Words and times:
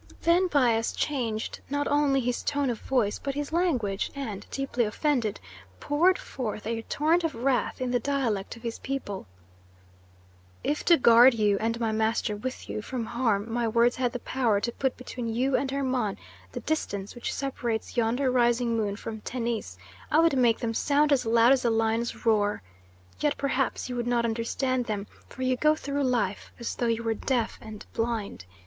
Then 0.23 0.47
Bias 0.47 0.93
changed 0.93 1.59
not 1.69 1.87
only 1.87 2.21
his 2.21 2.41
tone 2.41 2.71
of 2.71 2.79
voice, 2.79 3.19
but 3.19 3.35
his 3.35 3.53
language, 3.53 4.09
and, 4.15 4.47
deeply 4.49 4.83
offended, 4.83 5.39
poured 5.79 6.17
forth 6.17 6.65
a 6.65 6.81
torrent 6.81 7.23
of 7.23 7.35
wrath 7.35 7.79
in 7.79 7.91
the 7.91 7.99
dialect 7.99 8.55
of 8.57 8.63
his 8.63 8.79
people: 8.79 9.27
"If 10.63 10.83
to 10.85 10.97
guard 10.97 11.35
you, 11.35 11.55
and 11.59 11.79
my 11.79 11.91
master 11.91 12.35
with 12.35 12.67
you, 12.67 12.81
from 12.81 13.05
harm, 13.05 13.53
my 13.53 13.67
words 13.67 13.97
had 13.97 14.11
the 14.11 14.17
power 14.17 14.59
to 14.61 14.71
put 14.71 14.97
between 14.97 15.27
you 15.31 15.55
and 15.55 15.69
Hermon 15.69 16.17
the 16.53 16.61
distance 16.61 17.13
which 17.13 17.31
separates 17.31 17.95
yonder 17.95 18.31
rising 18.31 18.75
moon 18.75 18.95
from 18.95 19.21
Tennis, 19.21 19.77
I 20.09 20.17
would 20.17 20.35
make 20.35 20.57
them 20.57 20.73
sound 20.73 21.11
as 21.11 21.27
loud 21.27 21.51
as 21.51 21.61
the 21.61 21.69
lion's 21.69 22.25
roar. 22.25 22.63
Yet 23.19 23.37
perhaps 23.37 23.87
you 23.87 23.95
would 23.97 24.07
not 24.07 24.25
understand 24.25 24.85
them, 24.85 25.05
for 25.29 25.43
you 25.43 25.55
go 25.57 25.75
through 25.75 26.05
life 26.05 26.51
as 26.59 26.73
though 26.73 26.87
you 26.87 27.03
were 27.03 27.13
deaf 27.13 27.59
and 27.61 27.85
blind. 27.93 28.45